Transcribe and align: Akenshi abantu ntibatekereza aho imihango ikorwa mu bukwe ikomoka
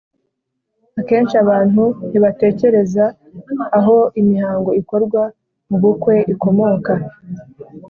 Akenshi 0.99 1.35
abantu 1.43 1.83
ntibatekereza 2.09 3.05
aho 3.79 3.97
imihango 4.21 4.69
ikorwa 4.81 5.21
mu 5.69 5.77
bukwe 5.81 6.15
ikomoka 6.33 6.91